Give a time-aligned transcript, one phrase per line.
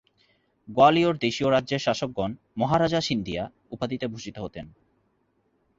[0.67, 3.43] গোয়ালিয়র দেশীয় রাজ্যের শাসকগণ "মহারাজা সিন্ধিয়া"
[3.71, 4.65] উপাধিতে ভূষিত হতেন।